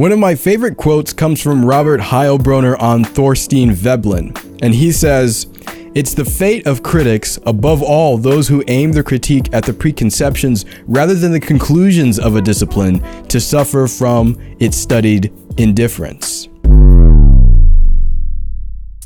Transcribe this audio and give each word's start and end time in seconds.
One 0.00 0.12
of 0.12 0.18
my 0.18 0.34
favorite 0.34 0.78
quotes 0.78 1.12
comes 1.12 1.42
from 1.42 1.62
Robert 1.62 2.00
Heilbroner 2.00 2.80
on 2.80 3.04
Thorstein 3.04 3.70
Veblen, 3.70 4.34
and 4.62 4.74
he 4.74 4.92
says, 4.92 5.46
It's 5.94 6.14
the 6.14 6.24
fate 6.24 6.66
of 6.66 6.82
critics, 6.82 7.38
above 7.44 7.82
all 7.82 8.16
those 8.16 8.48
who 8.48 8.64
aim 8.66 8.92
their 8.92 9.02
critique 9.02 9.52
at 9.52 9.62
the 9.62 9.74
preconceptions 9.74 10.64
rather 10.86 11.14
than 11.14 11.32
the 11.32 11.38
conclusions 11.38 12.18
of 12.18 12.34
a 12.34 12.40
discipline, 12.40 13.02
to 13.24 13.38
suffer 13.38 13.86
from 13.86 14.38
its 14.58 14.78
studied 14.78 15.34
indifference. 15.58 16.48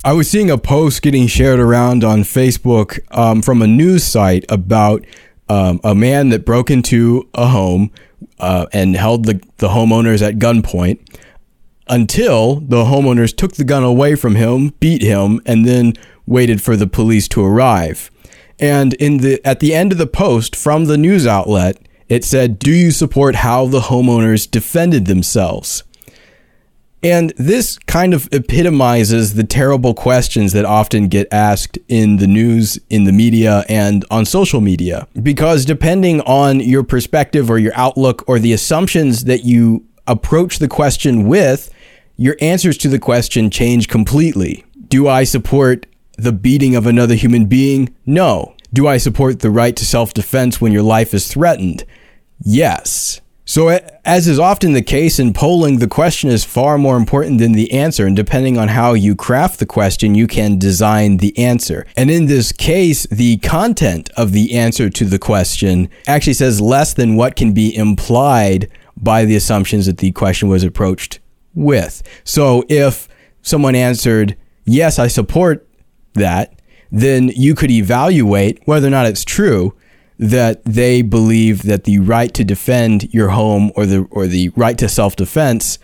I 0.05 0.13
was 0.13 0.31
seeing 0.31 0.53
a 0.53 0.59
post 0.59 1.03
getting 1.03 1.27
shared 1.27 1.59
around 1.59 2.05
on 2.05 2.21
Facebook 2.21 3.01
um, 3.11 3.43
from 3.43 3.63
a 3.63 3.67
news 3.67 4.05
site 4.05 4.45
about 4.49 5.05
um, 5.49 5.81
a 5.85 5.95
man 5.95 6.31
that 6.31 6.45
broke 6.45 6.71
into 6.71 7.29
a 7.35 7.49
home 7.49 7.91
uh, 8.39 8.67
and 8.73 8.97
held 8.97 9.27
the, 9.27 9.41
the 9.59 9.69
homeowners 9.69 10.27
at 10.27 10.37
gunpoint 10.37 10.99
until 11.89 12.57
the 12.61 12.85
homeowners 12.85 13.37
took 13.37 13.55
the 13.55 13.65
gun 13.65 13.83
away 13.83 14.15
from 14.15 14.37
him, 14.37 14.73
beat 14.81 15.03
him, 15.03 15.41
and 15.45 15.67
then 15.67 15.93
waited 16.27 16.63
for 16.63 16.77
the 16.77 16.87
police 16.87 17.29
to 17.29 17.45
arrive. 17.45 18.11
And 18.59 18.95
in 18.95 19.19
the 19.19 19.45
at 19.45 19.61
the 19.61 19.75
end 19.75 19.93
of 19.93 19.99
the 19.99 20.07
post 20.07 20.55
from 20.55 20.87
the 20.87 20.97
news 20.97 21.27
outlet, 21.27 21.79
it 22.09 22.25
said, 22.25 22.59
"Do 22.59 22.71
you 22.71 22.91
support 22.91 23.37
how 23.37 23.67
the 23.67 23.81
homeowners 23.81 24.51
defended 24.51 25.07
themselves?" 25.07 25.83
And 27.05 27.35
this 27.37 27.79
kind 27.81 28.15
of 28.15 28.29
epitomizes 28.33 29.35
the 29.35 29.45
terrible 29.45 29.93
questions 29.93 30.55
that 30.55 30.65
often 30.65 31.09
get 31.09 31.29
asked 31.31 31.79
in 31.87 32.17
the 32.17 32.27
news, 32.27 32.79
in 32.89 33.05
the 33.05 33.13
media, 33.13 33.63
and 33.69 34.07
on 34.11 34.25
social 34.25 34.63
media. 34.63 35.07
Because 35.23 35.67
depending 35.67 36.23
on 36.23 36.61
your 36.61 36.83
perspective 36.83 37.51
or 37.51 37.59
your 37.59 37.75
outlook 37.77 38.25
or 38.27 38.39
the 38.39 38.55
assumptions 38.55 39.25
that 39.25 39.45
you 39.45 39.85
approach 40.07 40.59
the 40.59 40.69
question 40.69 41.29
with, 41.29 41.71
your 42.17 42.37
answers 42.41 42.79
to 42.79 42.89
the 42.89 42.99
question 42.99 43.51
change 43.51 43.89
completely. 43.89 44.65
Do 44.89 45.07
I 45.07 45.25
support 45.25 45.87
the 46.17 46.33
beating 46.33 46.75
of 46.75 46.87
another 46.87 47.17
human 47.17 47.47
being? 47.47 47.95
No. 48.07 48.55
Do 48.73 48.89
I 48.89 48.97
support 48.97 49.41
the 49.41 49.51
right 49.51 49.77
to 49.77 49.85
self 49.85 50.15
defense 50.15 50.59
when 50.61 50.73
your 50.73 50.83
life 50.83 51.13
is 51.13 51.29
threatened? 51.29 51.85
Yes. 52.41 53.21
So, 53.47 53.69
as 54.07 54.27
is 54.27 54.39
often 54.39 54.73
the 54.73 54.81
case 54.81 55.19
in 55.19 55.35
polling, 55.35 55.79
the 55.79 55.87
question 55.87 56.31
is 56.31 56.45
far 56.45 56.79
more 56.79 56.97
important 56.97 57.39
than 57.39 57.53
the 57.53 57.73
answer. 57.73 58.07
And 58.07 58.17
depending 58.17 58.57
on 58.57 58.69
how 58.69 58.95
you 58.95 59.15
craft 59.15 59.59
the 59.59 59.67
question, 59.67 60.15
you 60.15 60.27
can 60.27 60.59
design 60.59 61.19
the 61.19 61.37
answer. 61.37 61.87
And 61.95 62.11
in 62.11 62.25
this 62.25 62.53
case, 62.53 63.07
the 63.09 63.37
content 63.39 64.09
of 64.17 64.33
the 64.33 64.55
answer 64.55 64.89
to 64.89 65.05
the 65.05 65.19
question 65.19 65.91
actually 66.07 66.33
says 66.33 66.59
less 66.59 66.95
than 66.95 67.17
what 67.17 67.37
can 67.37 67.53
be 67.53 67.75
implied 67.77 68.71
by 68.97 69.27
the 69.27 69.37
assumptions 69.37 69.85
that 69.87 69.99
the 69.99 70.13
question 70.13 70.49
was 70.49 70.65
approached 70.65 71.21
with. 71.55 72.03
So, 72.25 72.65
if 72.71 73.09
someone 73.43 73.75
answered, 73.75 74.37
Yes, 74.65 74.99
I 74.99 75.09
support 75.09 75.69
that, 76.15 76.59
then 76.91 77.29
you 77.29 77.55
could 77.55 77.71
evaluate 77.71 78.63
whether 78.65 78.87
or 78.87 78.91
not 78.91 79.05
it's 79.05 79.25
true 79.25 79.75
that 80.19 80.65
they 80.65 81.03
believe 81.03 81.63
that 81.63 81.85
the 81.85 81.99
right 81.99 82.33
to 82.35 82.45
defend 82.45 83.13
your 83.13 83.31
home 83.31 83.73
or 83.75 83.87
the 83.87 84.07
or 84.11 84.27
the 84.27 84.51
right 84.51 84.79
to 84.79 84.89
self 84.89 85.17
defense 85.17 85.79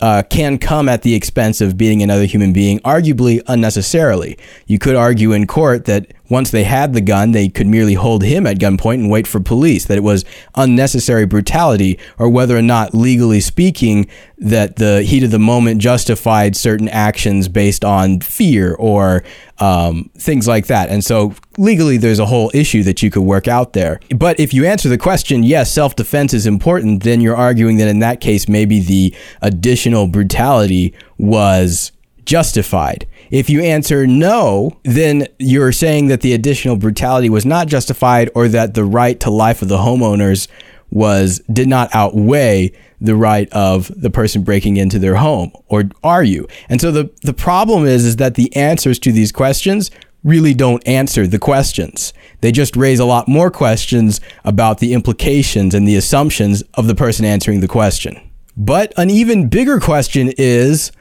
uh, 0.00 0.22
can 0.28 0.58
come 0.58 0.88
at 0.88 1.02
the 1.02 1.14
expense 1.14 1.60
of 1.60 1.76
beating 1.76 2.02
another 2.02 2.24
human 2.24 2.52
being, 2.52 2.78
arguably 2.80 3.42
unnecessarily. 3.46 4.38
You 4.66 4.78
could 4.78 4.96
argue 4.96 5.32
in 5.32 5.46
court 5.46 5.84
that 5.84 6.12
once 6.30 6.50
they 6.50 6.64
had 6.64 6.94
the 6.94 7.00
gun, 7.00 7.32
they 7.32 7.48
could 7.48 7.66
merely 7.66 7.94
hold 7.94 8.22
him 8.22 8.46
at 8.46 8.58
gunpoint 8.58 8.94
and 8.94 9.10
wait 9.10 9.26
for 9.26 9.40
police, 9.40 9.86
that 9.86 9.98
it 9.98 10.04
was 10.04 10.24
unnecessary 10.54 11.26
brutality, 11.26 11.98
or 12.18 12.28
whether 12.28 12.56
or 12.56 12.62
not, 12.62 12.94
legally 12.94 13.40
speaking, 13.40 14.06
that 14.38 14.76
the 14.76 15.02
heat 15.02 15.24
of 15.24 15.32
the 15.32 15.38
moment 15.38 15.82
justified 15.82 16.56
certain 16.56 16.88
actions 16.88 17.48
based 17.48 17.84
on 17.84 18.20
fear 18.20 18.74
or 18.74 19.24
um, 19.58 20.08
things 20.16 20.46
like 20.46 20.68
that. 20.68 20.88
And 20.88 21.04
so, 21.04 21.34
legally, 21.58 21.96
there's 21.96 22.20
a 22.20 22.26
whole 22.26 22.50
issue 22.54 22.84
that 22.84 23.02
you 23.02 23.10
could 23.10 23.24
work 23.24 23.48
out 23.48 23.72
there. 23.72 24.00
But 24.16 24.38
if 24.38 24.54
you 24.54 24.64
answer 24.64 24.88
the 24.88 24.98
question, 24.98 25.42
yes, 25.42 25.72
self 25.72 25.96
defense 25.96 26.32
is 26.32 26.46
important, 26.46 27.02
then 27.02 27.20
you're 27.20 27.36
arguing 27.36 27.76
that 27.78 27.88
in 27.88 27.98
that 27.98 28.20
case, 28.20 28.48
maybe 28.48 28.78
the 28.78 29.14
additional 29.42 30.06
brutality 30.06 30.94
was 31.18 31.90
justified. 32.24 33.06
If 33.30 33.48
you 33.48 33.62
answer 33.62 34.06
no, 34.06 34.78
then 34.82 35.28
you're 35.38 35.72
saying 35.72 36.08
that 36.08 36.20
the 36.20 36.32
additional 36.32 36.76
brutality 36.76 37.30
was 37.30 37.46
not 37.46 37.68
justified 37.68 38.30
or 38.34 38.48
that 38.48 38.74
the 38.74 38.84
right 38.84 39.18
to 39.20 39.30
life 39.30 39.62
of 39.62 39.68
the 39.68 39.78
homeowners 39.78 40.48
was 40.90 41.40
did 41.52 41.68
not 41.68 41.94
outweigh 41.94 42.72
the 43.00 43.14
right 43.14 43.48
of 43.52 43.90
the 44.00 44.10
person 44.10 44.42
breaking 44.42 44.76
into 44.76 44.98
their 44.98 45.14
home 45.14 45.52
or 45.68 45.84
are 46.02 46.24
you? 46.24 46.48
And 46.68 46.80
so 46.80 46.90
the 46.90 47.10
the 47.22 47.32
problem 47.32 47.86
is 47.86 48.04
is 48.04 48.16
that 48.16 48.34
the 48.34 48.54
answers 48.56 48.98
to 49.00 49.12
these 49.12 49.30
questions 49.30 49.90
really 50.24 50.52
don't 50.52 50.86
answer 50.86 51.26
the 51.26 51.38
questions. 51.38 52.12
They 52.40 52.52
just 52.52 52.76
raise 52.76 52.98
a 52.98 53.04
lot 53.04 53.28
more 53.28 53.50
questions 53.50 54.20
about 54.44 54.78
the 54.78 54.92
implications 54.92 55.74
and 55.74 55.86
the 55.86 55.96
assumptions 55.96 56.62
of 56.74 56.88
the 56.88 56.94
person 56.94 57.24
answering 57.24 57.60
the 57.60 57.68
question. 57.68 58.20
But 58.56 58.92
an 58.98 59.08
even 59.08 59.48
bigger 59.48 59.80
question 59.80 60.32
is 60.36 60.92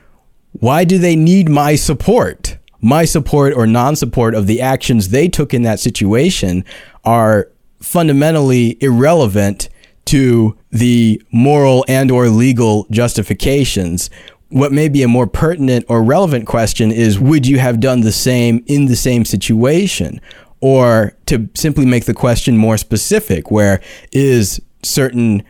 why 0.53 0.83
do 0.83 0.97
they 0.97 1.15
need 1.15 1.49
my 1.49 1.75
support? 1.75 2.57
My 2.81 3.05
support 3.05 3.53
or 3.53 3.67
non 3.67 3.95
support 3.95 4.33
of 4.33 4.47
the 4.47 4.61
actions 4.61 5.09
they 5.09 5.27
took 5.27 5.53
in 5.53 5.63
that 5.63 5.79
situation 5.79 6.63
are 7.03 7.49
fundamentally 7.81 8.77
irrelevant 8.81 9.69
to 10.05 10.57
the 10.71 11.21
moral 11.31 11.85
and 11.87 12.09
or 12.11 12.29
legal 12.29 12.87
justifications 12.89 14.09
what 14.49 14.71
may 14.71 14.89
be 14.89 15.03
a 15.03 15.07
more 15.07 15.27
pertinent 15.27 15.85
or 15.87 16.03
relevant 16.03 16.47
question 16.47 16.91
is 16.91 17.19
would 17.19 17.45
you 17.45 17.59
have 17.59 17.79
done 17.79 18.01
the 18.01 18.11
same 18.11 18.63
in 18.67 18.85
the 18.85 18.95
same 18.95 19.23
situation 19.23 20.19
or 20.61 21.15
to 21.25 21.47
simply 21.53 21.85
make 21.85 22.05
the 22.05 22.13
question 22.13 22.57
more 22.57 22.77
specific 22.77 23.51
where 23.51 23.81
is 24.11 24.59
certain 24.83 25.43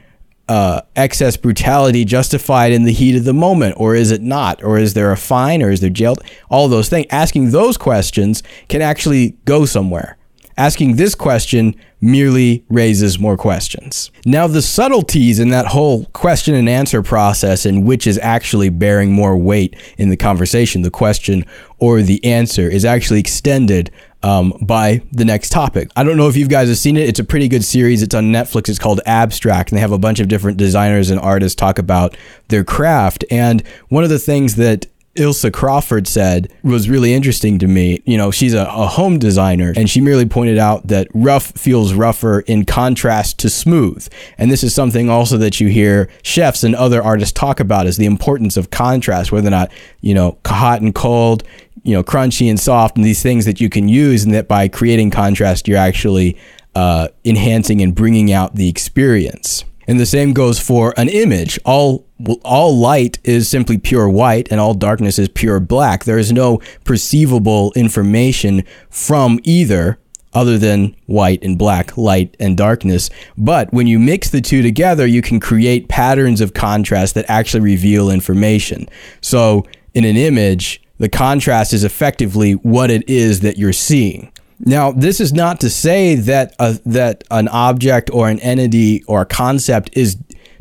uh, 0.49 0.81
excess 0.95 1.37
brutality 1.37 2.03
justified 2.03 2.71
in 2.71 2.83
the 2.83 2.91
heat 2.91 3.15
of 3.15 3.23
the 3.23 3.33
moment, 3.33 3.75
or 3.77 3.95
is 3.95 4.09
it 4.09 4.21
not? 4.21 4.63
Or 4.63 4.79
is 4.79 4.95
there 4.95 5.11
a 5.11 5.17
fine, 5.17 5.61
or 5.61 5.69
is 5.69 5.79
there 5.79 5.91
jail? 5.91 6.15
All 6.49 6.67
those 6.67 6.89
things. 6.89 7.05
Asking 7.11 7.51
those 7.51 7.77
questions 7.77 8.41
can 8.67 8.81
actually 8.81 9.37
go 9.45 9.65
somewhere. 9.65 10.17
Asking 10.57 10.97
this 10.97 11.15
question 11.15 11.75
merely 12.01 12.65
raises 12.67 13.19
more 13.19 13.37
questions. 13.37 14.11
Now, 14.25 14.47
the 14.47 14.61
subtleties 14.61 15.39
in 15.39 15.49
that 15.49 15.67
whole 15.67 16.05
question 16.07 16.55
and 16.55 16.67
answer 16.67 17.01
process, 17.01 17.65
and 17.65 17.85
which 17.85 18.07
is 18.07 18.17
actually 18.17 18.69
bearing 18.69 19.11
more 19.11 19.37
weight 19.37 19.75
in 19.97 20.09
the 20.09 20.17
conversation, 20.17 20.81
the 20.81 20.91
question 20.91 21.45
or 21.77 22.01
the 22.01 22.23
answer, 22.25 22.67
is 22.67 22.83
actually 22.83 23.19
extended 23.19 23.91
um, 24.23 24.53
by 24.61 25.01
the 25.11 25.25
next 25.25 25.49
topic. 25.49 25.89
I 25.95 26.03
don't 26.03 26.17
know 26.17 26.27
if 26.27 26.35
you 26.35 26.47
guys 26.47 26.67
have 26.67 26.77
seen 26.77 26.97
it. 26.97 27.07
It's 27.07 27.19
a 27.19 27.23
pretty 27.23 27.47
good 27.47 27.63
series. 27.63 28.03
It's 28.03 28.15
on 28.15 28.25
Netflix. 28.25 28.69
It's 28.69 28.79
called 28.79 29.01
Abstract, 29.05 29.71
and 29.71 29.77
they 29.77 29.81
have 29.81 29.91
a 29.91 29.97
bunch 29.97 30.19
of 30.19 30.27
different 30.27 30.57
designers 30.57 31.09
and 31.09 31.19
artists 31.19 31.55
talk 31.55 31.79
about 31.79 32.17
their 32.49 32.63
craft. 32.63 33.23
And 33.31 33.65
one 33.89 34.03
of 34.03 34.09
the 34.09 34.19
things 34.19 34.55
that 34.55 34.87
Ilse 35.15 35.45
Crawford 35.51 36.07
said 36.07 36.51
was 36.63 36.89
really 36.89 37.13
interesting 37.13 37.59
to 37.59 37.67
me. 37.67 38.01
You 38.05 38.17
know, 38.17 38.31
she's 38.31 38.53
a, 38.53 38.61
a, 38.61 38.87
home 38.87 39.19
designer 39.19 39.73
and 39.75 39.89
she 39.89 40.01
merely 40.01 40.25
pointed 40.25 40.57
out 40.57 40.87
that 40.87 41.07
rough 41.13 41.51
feels 41.51 41.93
rougher 41.93 42.41
in 42.41 42.63
contrast 42.63 43.39
to 43.39 43.49
smooth. 43.49 44.07
And 44.37 44.51
this 44.51 44.63
is 44.63 44.73
something 44.73 45.09
also 45.09 45.37
that 45.37 45.59
you 45.59 45.67
hear 45.67 46.09
chefs 46.21 46.63
and 46.63 46.75
other 46.75 47.03
artists 47.03 47.33
talk 47.33 47.59
about 47.59 47.87
is 47.87 47.97
the 47.97 48.05
importance 48.05 48.55
of 48.55 48.69
contrast, 48.69 49.31
whether 49.31 49.47
or 49.47 49.51
not, 49.51 49.71
you 49.99 50.13
know, 50.13 50.37
hot 50.45 50.81
and 50.81 50.95
cold, 50.95 51.43
you 51.83 51.93
know, 51.93 52.03
crunchy 52.03 52.49
and 52.49 52.59
soft 52.59 52.95
and 52.95 53.05
these 53.05 53.21
things 53.21 53.45
that 53.45 53.61
you 53.61 53.69
can 53.69 53.87
use 53.87 54.23
and 54.23 54.33
that 54.33 54.47
by 54.47 54.67
creating 54.67 55.11
contrast, 55.11 55.67
you're 55.67 55.77
actually 55.77 56.37
uh, 56.75 57.07
enhancing 57.25 57.81
and 57.81 57.95
bringing 57.95 58.31
out 58.31 58.55
the 58.55 58.69
experience. 58.69 59.65
And 59.87 59.99
the 59.99 60.05
same 60.05 60.33
goes 60.33 60.59
for 60.59 60.93
an 60.97 61.09
image. 61.09 61.59
All 61.65 62.05
all 62.43 62.77
light 62.77 63.17
is 63.23 63.49
simply 63.49 63.79
pure 63.79 64.07
white 64.07 64.47
and 64.51 64.59
all 64.59 64.75
darkness 64.75 65.17
is 65.17 65.29
pure 65.29 65.59
black. 65.59 66.03
There 66.03 66.19
is 66.19 66.31
no 66.31 66.61
perceivable 66.83 67.73
information 67.75 68.63
from 68.89 69.39
either 69.43 69.97
other 70.33 70.59
than 70.59 70.95
white 71.07 71.43
and 71.43 71.57
black, 71.57 71.97
light 71.97 72.35
and 72.39 72.55
darkness. 72.55 73.09
But 73.37 73.73
when 73.73 73.87
you 73.87 73.97
mix 73.97 74.29
the 74.29 74.41
two 74.41 74.61
together, 74.61 75.07
you 75.07 75.21
can 75.21 75.39
create 75.39 75.89
patterns 75.89 76.39
of 76.39 76.53
contrast 76.53 77.15
that 77.15 77.25
actually 77.27 77.61
reveal 77.61 78.11
information. 78.11 78.87
So 79.21 79.65
in 79.93 80.05
an 80.05 80.17
image, 80.17 80.83
the 80.99 81.09
contrast 81.09 81.73
is 81.73 81.83
effectively 81.83 82.53
what 82.53 82.91
it 82.91 83.09
is 83.09 83.39
that 83.39 83.57
you're 83.57 83.73
seeing. 83.73 84.31
Now, 84.59 84.91
this 84.91 85.19
is 85.21 85.31
not 85.31 85.61
to 85.61 85.69
say 85.69 86.15
that 86.15 86.53
a, 86.59 86.73
that 86.85 87.23
an 87.31 87.47
object 87.47 88.09
or 88.11 88.29
an 88.29 88.39
entity 88.39 89.03
or 89.05 89.21
a 89.21 89.25
concept 89.25 89.89
is 89.93 90.15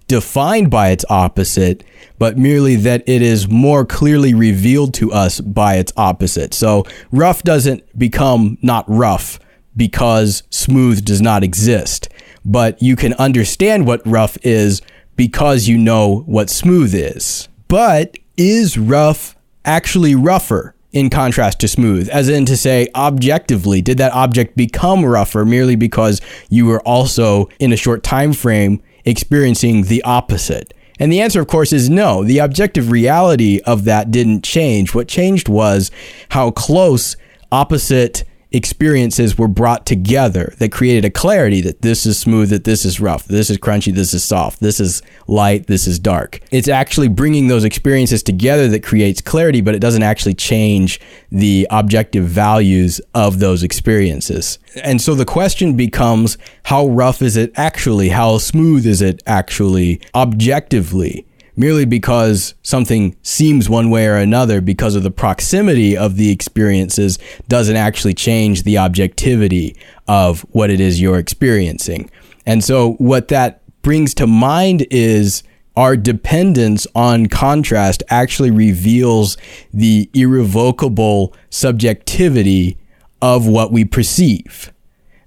defined 0.07 0.71
by 0.71 0.91
its 0.91 1.05
opposite, 1.11 1.85
but 2.19 2.39
merely 2.39 2.77
that 2.77 3.03
it 3.09 3.23
is 3.23 3.49
more 3.49 3.85
clearly 3.85 4.35
revealed 4.35 4.95
to 4.95 5.13
us 5.13 5.41
by 5.41 5.75
its 5.75 5.93
opposite. 5.97 6.55
So, 6.55 6.85
rough 7.11 7.43
doesn't 7.43 7.99
become 7.99 8.57
not 8.63 8.85
rough 8.89 9.41
because 9.77 10.45
smooth 10.51 11.05
does 11.05 11.21
not 11.21 11.43
exist, 11.43 12.09
but 12.45 12.81
you 12.81 12.95
can 12.95 13.15
understand 13.15 13.87
what 13.87 14.07
rough 14.07 14.39
is 14.43 14.81
because 15.17 15.67
you 15.67 15.77
know 15.77 16.21
what 16.27 16.49
smooth 16.49 16.95
is. 16.95 17.49
But 17.67 18.17
is 18.37 18.79
rough 18.79 19.37
actually 19.65 20.15
rougher 20.15 20.75
in 20.93 21.11
contrast 21.11 21.61
to 21.61 21.69
smooth? 21.69 22.09
As 22.09 22.29
in 22.29 22.45
to 22.47 22.57
say, 22.57 22.89
objectively, 22.95 23.83
did 23.83 23.99
that 23.99 24.13
object 24.13 24.57
become 24.57 25.05
rougher 25.05 25.45
merely 25.45 25.77
because 25.77 26.21
you 26.49 26.67
were 26.67 26.81
also 26.83 27.49
in 27.59 27.73
a 27.73 27.77
short 27.77 28.03
time 28.03 28.33
frame 28.33 28.83
experiencing 29.05 29.85
the 29.85 30.03
opposite? 30.03 30.75
And 30.99 31.13
the 31.13 31.21
answer, 31.21 31.41
of 31.41 31.47
course, 31.47 31.73
is 31.73 31.89
no. 31.89 32.25
The 32.25 32.39
objective 32.39 32.91
reality 32.91 33.61
of 33.65 33.85
that 33.85 34.11
didn't 34.11 34.43
change. 34.43 34.95
What 34.95 35.07
changed 35.07 35.49
was 35.49 35.91
how 36.31 36.51
close 36.51 37.17
opposite 37.53 38.25
experiences 38.51 39.37
were 39.37 39.49
brought 39.49 39.85
together 39.85 40.55
that 40.59 40.73
created 40.73 41.05
a 41.05 41.11
clarity 41.11 41.61
that 41.61 41.83
this 41.83 42.07
is 42.07 42.19
smooth, 42.19 42.49
that 42.51 42.65
this 42.65 42.85
is 42.85 43.01
rough, 43.01 43.25
this 43.27 43.51
is 43.51 43.59
crunchy, 43.59 43.93
this 43.93 44.15
is 44.15 44.25
soft, 44.25 44.61
this 44.61 44.81
is 44.81 45.03
light, 45.27 45.67
this 45.67 45.87
is 45.87 45.99
dark. 45.99 46.41
It's 46.51 46.69
actually 46.69 47.09
bringing 47.09 47.49
those 47.49 47.65
experiences 47.65 48.23
together 48.23 48.69
that 48.69 48.83
creates 48.83 49.21
clarity, 49.21 49.61
but 49.61 49.75
it 49.75 49.81
doesn't 49.81 50.03
actually 50.03 50.35
change 50.35 51.01
the 51.31 51.67
objective 51.71 52.25
values 52.25 53.01
of 53.15 53.39
those 53.39 53.63
experiences. 53.63 54.59
And 54.83 55.01
so 55.01 55.15
the 55.15 55.27
question 55.27 55.77
becomes 55.77 56.39
how 56.65 56.87
rough 56.87 57.21
is 57.21 57.37
it 57.37 57.53
actually? 57.57 58.09
How 58.09 58.39
smooth 58.39 58.87
is 58.87 59.03
it 59.03 59.23
actually 59.27 60.01
objectively? 60.15 61.28
Merely 61.59 61.85
because 61.85 62.55
something 62.63 63.17
seems 63.23 63.69
one 63.69 63.91
way 63.91 64.07
or 64.07 64.17
another 64.17 64.61
because 64.61 64.95
of 64.95 65.03
the 65.03 65.11
proximity 65.11 65.97
of 65.97 66.17
the 66.17 66.31
experiences 66.31 67.19
doesn't 67.49 67.77
actually 67.77 68.15
change 68.15 68.63
the 68.63 68.79
objectivity 68.79 69.77
of 70.07 70.43
what 70.53 70.71
it 70.71 70.81
is 70.81 71.01
you're 71.01 71.19
experiencing. 71.19 72.09
And 72.47 72.63
so, 72.63 72.93
what 72.95 73.29
that 73.29 73.61
brings 73.83 74.15
to 74.15 74.27
mind 74.27 74.87
is 74.91 75.43
our 75.77 75.97
dependence 75.97 76.87
on 76.95 77.27
contrast 77.27 78.03
actually 78.09 78.51
reveals 78.51 79.37
the 79.73 80.11
irrevocable 80.15 81.35
subjectivity 81.51 82.77
of 83.23 83.47
what 83.47 83.71
we 83.71 83.85
perceive. 83.85 84.73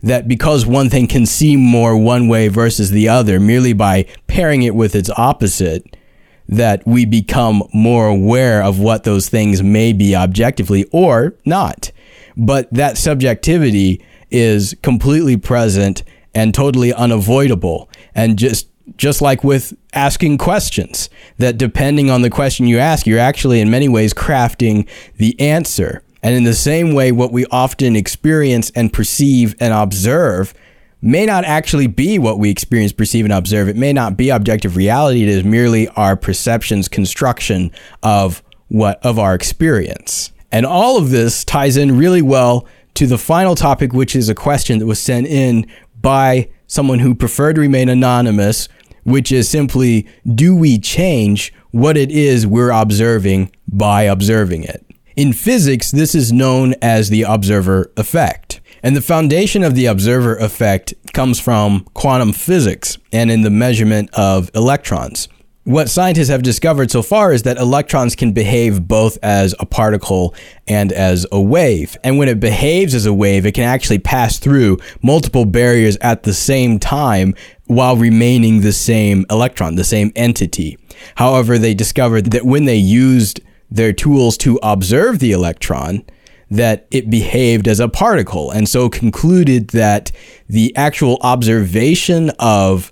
That 0.02 0.28
because 0.28 0.66
one 0.66 0.90
thing 0.90 1.08
can 1.08 1.26
seem 1.26 1.60
more 1.60 1.96
one 1.96 2.28
way 2.28 2.48
versus 2.48 2.92
the 2.92 3.08
other 3.08 3.40
merely 3.40 3.74
by 3.74 4.08
pairing 4.28 4.64
it 4.64 4.76
with 4.76 4.96
its 4.96 5.10
opposite, 5.12 5.96
that 6.52 6.86
we 6.86 7.06
become 7.06 7.64
more 7.74 8.08
aware 8.08 8.62
of 8.62 8.78
what 8.78 9.06
those 9.06 9.30
things 9.30 9.64
may 9.64 9.94
be 9.94 10.16
objectively 10.16 10.84
or 10.92 11.34
not. 11.46 11.92
But 12.38 12.72
that 12.74 12.98
subjectivity 12.98 14.04
is 14.30 14.76
completely 14.84 15.38
present 15.38 16.04
and 16.36 16.54
totally 16.54 16.94
unavoidable. 16.94 17.90
And 18.14 18.38
just 18.38 18.68
just 18.98 19.22
like 19.22 19.44
with 19.44 19.74
asking 19.94 20.38
questions, 20.38 21.10
that 21.38 21.58
depending 21.58 22.10
on 22.10 22.24
the 22.24 22.30
question 22.30 22.68
you 22.68 22.78
ask, 22.78 23.08
you're 23.08 23.20
actually 23.20 23.62
in 23.62 23.70
many 23.70 23.88
ways 23.88 24.14
crafting 24.14 24.88
the 25.16 25.40
answer. 25.40 26.04
And 26.22 26.36
in 26.36 26.44
the 26.44 26.54
same 26.54 26.94
way, 26.94 27.12
what 27.12 27.32
we 27.32 27.46
often 27.48 27.96
experience 27.96 28.70
and 28.72 28.92
perceive 28.92 29.56
and 29.60 29.74
observe 29.74 30.54
may 31.02 31.26
not 31.26 31.44
actually 31.46 31.88
be 31.88 32.20
what 32.20 32.40
we 32.40 32.50
experience, 32.50 32.92
perceive, 32.92 33.26
and 33.26 33.34
observe. 33.34 33.68
It 33.68 33.76
may 33.76 33.94
not 33.94 34.18
be 34.18 34.30
objective 34.30 34.76
reality. 34.76 35.24
It 35.24 35.30
is 35.30 35.44
merely 35.44 35.88
our 35.90 36.16
perception's 36.16 36.88
construction 36.88 37.72
of 38.04 38.44
what 38.68 39.04
of 39.04 39.20
our 39.20 39.34
experience. 39.34 40.32
And 40.52 40.66
all 40.66 40.98
of 40.98 41.10
this 41.10 41.44
ties 41.44 41.78
in 41.78 41.98
really 41.98 42.22
well 42.22 42.68
to 42.94 43.08
the 43.08 43.18
final 43.18 43.56
topic, 43.56 43.94
which 43.94 44.16
is 44.16 44.30
a 44.30 44.36
question 44.36 44.80
that 44.80 44.86
was 44.86 45.00
sent 45.00 45.28
in 45.28 45.66
by 46.00 46.50
someone 46.68 47.00
who 47.00 47.16
preferred 47.16 47.54
to 47.56 47.62
remain 47.62 47.90
anonymous, 47.90 48.68
which 49.04 49.32
is 49.32 49.50
simply 49.50 50.08
do 50.36 50.56
we 50.56 50.78
change 50.78 51.54
what 51.72 51.98
it 51.98 52.12
is 52.12 52.46
we're 52.46 52.72
observing 52.72 53.52
by 53.68 54.04
observing 54.04 54.64
it? 54.64 54.86
In 55.16 55.34
physics, 55.34 55.92
this 55.92 56.16
is 56.16 56.32
known 56.32 56.74
as 56.82 57.10
the 57.10 57.24
observer 57.24 57.92
effect. 57.98 58.61
And 58.84 58.96
the 58.96 59.02
foundation 59.02 59.64
of 59.64 59.76
the 59.76 59.86
observer 59.86 60.36
effect 60.38 60.94
comes 61.14 61.40
from 61.40 61.86
quantum 61.94 62.34
physics 62.34 62.98
and 63.12 63.30
in 63.30 63.42
the 63.42 63.50
measurement 63.50 64.10
of 64.14 64.50
electrons. 64.56 65.28
What 65.64 65.92
scientists 65.92 66.30
have 66.30 66.42
discovered 66.42 66.90
so 66.90 67.04
far 67.04 67.32
is 67.32 67.44
that 67.44 67.58
electrons 67.58 68.16
can 68.16 68.32
behave 68.32 68.88
both 68.88 69.20
as 69.22 69.54
a 69.60 69.66
particle 69.68 70.34
and 70.68 70.92
as 70.92 71.28
a 71.32 71.40
wave. 71.40 71.96
And 72.04 72.18
when 72.18 72.28
it 72.28 72.40
behaves 72.40 72.96
as 72.96 73.06
a 73.06 73.14
wave, 73.14 73.46
it 73.46 73.52
can 73.52 73.66
actually 73.66 74.00
pass 74.00 74.40
through 74.40 74.80
multiple 75.04 75.46
barriers 75.46 75.98
at 76.02 76.24
the 76.24 76.34
same 76.34 76.80
time 76.80 77.36
while 77.68 77.96
remaining 77.96 78.62
the 78.62 78.74
same 78.74 79.24
electron, 79.30 79.76
the 79.76 79.84
same 79.84 80.12
entity. 80.16 80.80
However, 81.14 81.60
they 81.60 81.76
discovered 81.76 82.32
that 82.32 82.44
when 82.44 82.66
they 82.66 82.76
used 82.76 83.40
their 83.70 83.94
tools 83.94 84.38
to 84.38 84.60
observe 84.64 85.20
the 85.20 85.32
electron, 85.32 86.04
that 86.52 86.86
it 86.92 87.10
behaved 87.10 87.68
as 87.68 87.80
a 87.80 87.88
particle, 87.88 88.52
and 88.52 88.68
so 88.68 88.90
concluded 88.90 89.70
that 89.70 90.12
the 90.48 90.76
actual 90.76 91.18
observation 91.22 92.30
of 92.38 92.92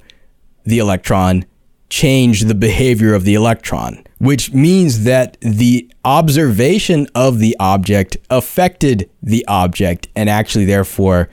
the 0.64 0.80
electron 0.80 1.46
changed 1.90 2.48
the 2.48 2.56
behavior 2.56 3.14
of 3.14 3.26
the 3.26 3.34
electron, 3.34 4.02
which 4.20 4.54
means 4.54 5.04
that 5.04 5.38
the 5.42 5.92
observation 6.06 7.06
of 7.14 7.40
the 7.40 7.56
object 7.60 8.16
affected 8.30 9.10
the 9.22 9.46
object 9.48 10.08
and 10.16 10.30
actually, 10.30 10.66
therefore, 10.66 11.30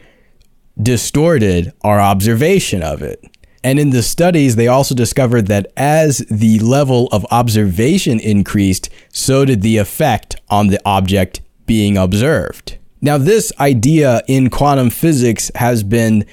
distorted 0.83 1.73
our 1.83 2.01
observation 2.01 2.83
of 2.83 3.03
it. 3.03 3.25
And 3.63 3.79
in 3.79 3.91
the 3.91 4.03
studies, 4.03 4.57
they 4.57 4.69
also 4.69 4.95
discovered 4.95 5.47
that 5.47 5.73
as 5.77 6.19
the 6.31 6.59
level 6.59 7.09
of 7.13 7.27
observation 7.31 8.19
increased, 8.21 8.91
so 9.13 9.45
did 9.45 9.63
the 9.63 9.79
effect 9.79 10.41
on 10.49 10.69
the 10.69 10.81
object 10.85 11.41
being 11.67 11.97
observed. 11.97 12.79
Now, 13.03 13.19
this 13.19 13.53
idea 13.61 14.23
in 14.27 14.51
quantum 14.51 14.91
physics 14.91 15.51
has 15.55 15.83
been 15.83 16.25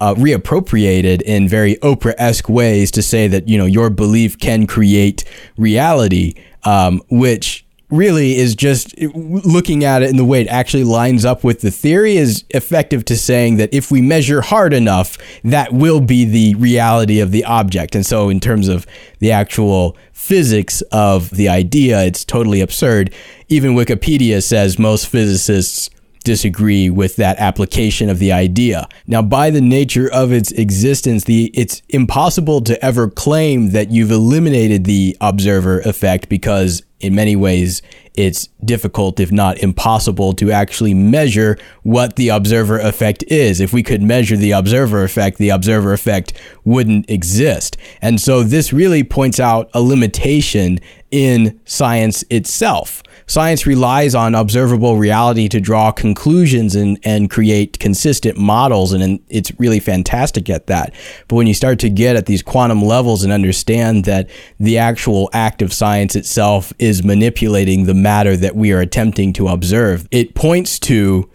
uh, 0.00 0.14
reappropriated 0.14 1.22
in 1.22 1.48
very 1.48 1.76
Oprah-esque 1.76 2.48
ways 2.48 2.90
to 2.92 3.02
say 3.02 3.28
that 3.28 3.48
you 3.48 3.58
know 3.58 3.66
your 3.66 3.90
belief 3.90 4.38
can 4.38 4.66
create 4.66 5.24
reality, 5.56 6.34
um, 6.64 7.02
which 7.08 7.61
really 7.92 8.36
is 8.36 8.54
just 8.54 8.98
looking 8.98 9.84
at 9.84 10.02
it 10.02 10.10
in 10.10 10.16
the 10.16 10.24
way 10.24 10.40
it 10.40 10.48
actually 10.48 10.82
lines 10.82 11.24
up 11.24 11.44
with 11.44 11.60
the 11.60 11.70
theory 11.70 12.16
is 12.16 12.44
effective 12.50 13.04
to 13.04 13.16
saying 13.16 13.58
that 13.58 13.72
if 13.72 13.90
we 13.90 14.00
measure 14.00 14.40
hard 14.40 14.72
enough, 14.72 15.18
that 15.44 15.72
will 15.72 16.00
be 16.00 16.24
the 16.24 16.54
reality 16.54 17.20
of 17.20 17.30
the 17.30 17.44
object. 17.44 17.94
And 17.94 18.04
so, 18.04 18.30
in 18.30 18.40
terms 18.40 18.68
of 18.68 18.86
the 19.18 19.30
actual 19.30 19.96
physics 20.12 20.80
of 20.90 21.30
the 21.30 21.48
idea, 21.48 22.02
it's 22.04 22.24
totally 22.24 22.60
absurd. 22.60 23.14
Even 23.48 23.74
Wikipedia 23.74 24.42
says 24.42 24.78
most 24.78 25.06
physicists 25.08 25.90
disagree 26.24 26.88
with 26.88 27.16
that 27.16 27.38
application 27.38 28.08
of 28.08 28.18
the 28.18 28.32
idea. 28.32 28.88
Now, 29.06 29.22
by 29.22 29.50
the 29.50 29.60
nature 29.60 30.10
of 30.10 30.32
its 30.32 30.52
existence, 30.52 31.24
the 31.24 31.50
it's 31.54 31.82
impossible 31.88 32.60
to 32.62 32.82
ever 32.84 33.08
claim 33.10 33.70
that 33.70 33.90
you've 33.90 34.10
eliminated 34.10 34.84
the 34.84 35.16
observer 35.20 35.80
effect 35.80 36.28
because 36.28 36.82
in 37.02 37.14
many 37.14 37.36
ways 37.36 37.82
it's 38.14 38.48
difficult, 38.64 39.20
if 39.20 39.32
not 39.32 39.58
impossible, 39.58 40.34
to 40.34 40.52
actually 40.52 40.92
measure 40.92 41.58
what 41.82 42.16
the 42.16 42.28
observer 42.28 42.78
effect 42.78 43.24
is. 43.28 43.60
If 43.60 43.72
we 43.72 43.82
could 43.82 44.02
measure 44.02 44.36
the 44.36 44.52
observer 44.52 45.02
effect, 45.02 45.38
the 45.38 45.48
observer 45.48 45.92
effect 45.92 46.34
wouldn't 46.64 47.08
exist. 47.08 47.76
And 48.02 48.20
so 48.20 48.42
this 48.42 48.72
really 48.72 49.02
points 49.02 49.40
out 49.40 49.70
a 49.72 49.80
limitation 49.80 50.78
in 51.10 51.60
science 51.64 52.24
itself. 52.30 53.02
Science 53.26 53.66
relies 53.66 54.14
on 54.14 54.34
observable 54.34 54.96
reality 54.96 55.48
to 55.48 55.60
draw 55.60 55.92
conclusions 55.92 56.74
and, 56.74 56.98
and 57.04 57.30
create 57.30 57.78
consistent 57.78 58.36
models, 58.36 58.92
and, 58.92 59.20
it's 59.28 59.52
really 59.58 59.80
fantastic 59.80 60.50
at 60.50 60.66
that. 60.66 60.92
But 61.28 61.36
when 61.36 61.46
you 61.46 61.54
start 61.54 61.78
to 61.80 61.88
get 61.88 62.16
at 62.16 62.26
these 62.26 62.42
quantum 62.42 62.82
levels 62.82 63.24
and 63.24 63.32
understand 63.32 64.04
that 64.04 64.28
the 64.58 64.78
actual 64.78 65.30
act 65.32 65.62
of 65.62 65.72
science 65.72 66.16
itself 66.16 66.72
is 66.78 66.91
manipulating 67.04 67.84
the 67.84 67.94
matter 67.94 68.36
that 68.36 68.56
we 68.56 68.72
are 68.72 68.80
attempting 68.80 69.32
to 69.34 69.46
observe, 69.46 70.08
it 70.10 70.34
points 70.34 70.80
to 70.80 71.30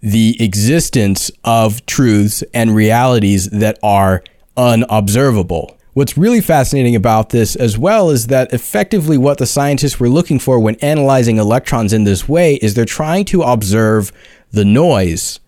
the 0.00 0.36
existence 0.40 1.30
of 1.44 1.84
truths 1.86 2.42
and 2.54 2.74
realities 2.74 3.48
that 3.50 3.78
are 3.82 4.22
unobservable. 4.56 5.76
What's 5.94 6.16
really 6.16 6.40
fascinating 6.40 6.96
about 6.96 7.30
this 7.30 7.54
as 7.54 7.76
well 7.76 8.10
is 8.10 8.28
that 8.28 8.52
effectively 8.52 9.18
what 9.18 9.38
the 9.38 9.46
scientists 9.46 10.00
were 10.00 10.08
looking 10.08 10.38
for 10.38 10.58
when 10.58 10.76
analyzing 10.76 11.36
electrons 11.36 11.92
in 11.92 12.04
this 12.04 12.28
way 12.28 12.54
is 12.56 12.74
they're 12.74 12.84
trying 12.86 13.26
to 13.26 13.42
observe 13.42 14.10
the 14.50 14.64
noise. 14.64 15.38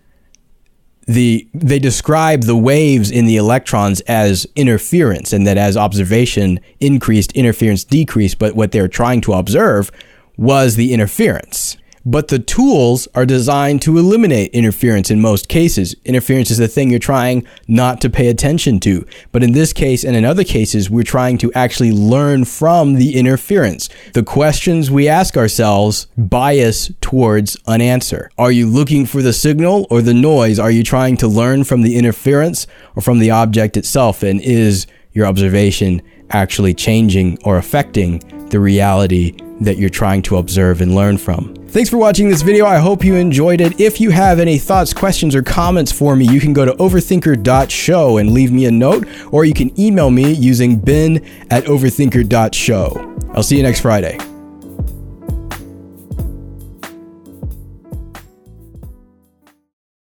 The, 1.07 1.47
they 1.53 1.77
describe 1.77 2.43
the 2.43 2.55
waves 2.55 3.11
in 3.11 3.25
the 3.25 3.37
electrons 3.37 4.01
as 4.01 4.47
interference 4.55 5.33
and 5.33 5.45
that 5.45 5.57
as 5.57 5.77
observation 5.77 6.59
increased, 6.79 7.31
interference 7.33 7.83
decreased, 7.83 8.39
but 8.39 8.55
what 8.55 8.71
they're 8.71 8.87
trying 8.87 9.21
to 9.21 9.33
observe 9.33 9.91
was 10.37 10.75
the 10.75 10.93
interference. 10.93 11.77
But 12.05 12.27
the 12.27 12.39
tools 12.39 13.07
are 13.15 13.25
designed 13.25 13.81
to 13.81 13.97
eliminate 13.97 14.51
interference 14.51 15.09
in 15.09 15.19
most 15.19 15.49
cases. 15.49 15.95
Interference 16.05 16.51
is 16.51 16.59
the 16.59 16.67
thing 16.67 16.89
you're 16.91 16.99
trying 16.99 17.45
not 17.67 17.99
to 18.01 18.09
pay 18.09 18.27
attention 18.27 18.79
to. 18.81 19.05
But 19.31 19.41
in 19.41 19.53
this 19.53 19.73
case 19.73 20.03
and 20.03 20.15
in 20.15 20.23
other 20.23 20.43
cases, 20.43 20.89
we're 20.89 21.03
trying 21.03 21.39
to 21.39 21.51
actually 21.53 21.91
learn 21.91 22.45
from 22.45 22.93
the 22.93 23.15
interference. 23.17 23.89
The 24.13 24.23
questions 24.23 24.91
we 24.91 25.07
ask 25.07 25.35
ourselves 25.35 26.07
bias 26.15 26.91
towards 27.01 27.57
an 27.65 27.81
answer. 27.81 28.29
Are 28.37 28.51
you 28.51 28.67
looking 28.67 29.05
for 29.05 29.23
the 29.23 29.33
signal 29.33 29.87
or 29.89 30.01
the 30.01 30.13
noise? 30.13 30.59
Are 30.59 30.71
you 30.71 30.83
trying 30.83 31.17
to 31.17 31.27
learn 31.27 31.63
from 31.63 31.81
the 31.81 31.97
interference 31.97 32.67
or 32.95 33.01
from 33.01 33.17
the 33.19 33.31
object 33.31 33.77
itself? 33.77 34.21
And 34.21 34.39
is 34.41 34.85
your 35.13 35.25
observation 35.25 36.03
actually 36.29 36.73
changing 36.73 37.39
or 37.43 37.57
affecting 37.57 38.19
the 38.49 38.59
reality 38.59 39.35
that 39.61 39.77
you're 39.77 39.89
trying 39.89 40.21
to 40.21 40.37
observe 40.37 40.81
and 40.81 40.93
learn 40.93 41.17
from. 41.17 41.53
Thanks 41.75 41.89
for 41.89 41.97
watching 41.97 42.29
this 42.29 42.41
video. 42.41 42.65
I 42.65 42.77
hope 42.77 43.03
you 43.03 43.15
enjoyed 43.15 43.59
it. 43.59 43.81
If 43.81 43.99
you 43.99 44.09
have 44.09 44.39
any 44.39 44.57
thoughts, 44.57 44.93
questions, 44.93 45.35
or 45.35 45.43
comments 45.43 45.91
for 45.91 46.15
me, 46.15 46.25
you 46.25 46.39
can 46.39 46.53
go 46.53 46.63
to 46.63 46.71
overthinker.show 46.75 48.15
and 48.15 48.31
leave 48.31 48.53
me 48.53 48.63
a 48.67 48.71
note, 48.71 49.05
or 49.33 49.43
you 49.43 49.53
can 49.53 49.77
email 49.77 50.09
me 50.09 50.31
using 50.31 50.77
ben 50.77 51.17
at 51.51 51.65
overthinker.show. 51.65 53.31
I'll 53.33 53.43
see 53.43 53.57
you 53.57 53.63
next 53.63 53.81
Friday. 53.81 54.17